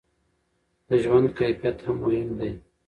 د 0.87 0.89
ژوند 1.03 1.27
کیفیت 1.39 1.77
هم 1.85 1.95
مهم 2.03 2.29
دی. 2.39 2.51